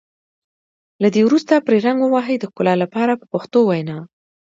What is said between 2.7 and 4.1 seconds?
لپاره په پښتو وینا.